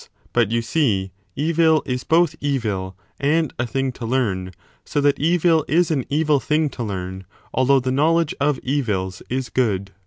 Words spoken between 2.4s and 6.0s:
evil and a thing to learn, so that evil is